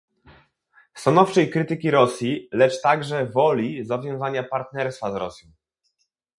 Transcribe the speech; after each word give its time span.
stanowczej 0.93 1.49
krytyki 1.49 1.91
Rosji, 1.91 2.49
lecz 2.51 2.81
także 2.81 3.25
woli 3.25 3.85
zawiązania 3.85 4.43
partnerstwa 4.43 5.11
z 5.11 5.15
Rosją 5.15 5.51